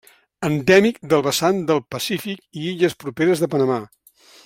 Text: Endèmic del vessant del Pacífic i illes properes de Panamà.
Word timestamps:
Endèmic 0.47 0.97
del 1.11 1.21
vessant 1.27 1.59
del 1.69 1.83
Pacífic 1.97 2.43
i 2.63 2.67
illes 2.73 2.97
properes 3.05 3.45
de 3.45 3.51
Panamà. 3.57 3.79